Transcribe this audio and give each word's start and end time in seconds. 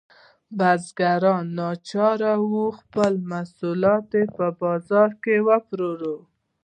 بزګران 0.57 1.43
ناچاره 1.57 2.33
وو 2.49 2.65
خپل 2.79 3.11
محصولات 3.29 4.03
په 4.37 4.45
بازار 4.61 5.09
کې 5.23 5.35
وپلوري. 5.47 6.15